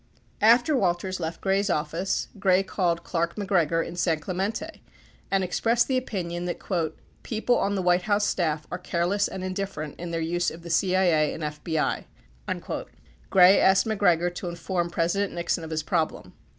45 0.39 0.55
After 0.55 0.75
Walters 0.75 1.19
left 1.19 1.41
Gray's 1.41 1.69
office, 1.69 2.27
Gray 2.39 2.63
called 2.63 3.03
Clark 3.03 3.37
MacGregor 3.37 3.83
in 3.83 3.95
San 3.95 4.17
Clemente 4.19 4.81
and 5.29 5.43
expressed 5.43 5.87
the 5.87 5.95
opinion 5.95 6.45
that 6.45 6.57
"people 7.21 7.59
on 7.59 7.75
the 7.75 7.83
White 7.83 8.01
House 8.01 8.25
staff 8.25 8.65
are 8.71 8.79
careless 8.79 9.27
and 9.27 9.43
indifferent 9.43 9.93
in 9.99 10.09
their 10.09 10.19
use 10.19 10.49
of 10.49 10.63
the 10.63 10.71
CIA 10.71 11.35
and 11.35 11.43
FBI." 11.43 12.05
46 12.47 12.89
Gray 13.29 13.59
asked 13.59 13.85
MacGregor 13.85 14.31
to 14.31 14.49
inform 14.49 14.89
President 14.89 15.33
Nixon 15.33 15.63
of 15.63 15.69
his 15.69 15.83
problem. 15.83 16.33